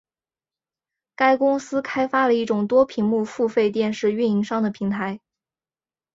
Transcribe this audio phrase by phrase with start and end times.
[1.15, 5.19] 该公司开发了一种多屏幕付费电视运营商的平台。